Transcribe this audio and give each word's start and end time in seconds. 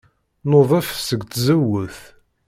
Nudef 0.49 0.87
seg 1.07 1.21
tzewwut. 1.25 1.97